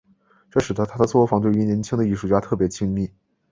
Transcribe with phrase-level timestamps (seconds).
[0.49, 3.07] 这使得他的作坊对于年轻的艺术家特别亲密。